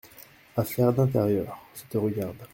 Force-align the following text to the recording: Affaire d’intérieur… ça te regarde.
Affaire 0.57 0.91
d’intérieur… 0.93 1.59
ça 1.75 1.83
te 1.87 1.99
regarde. 1.99 2.35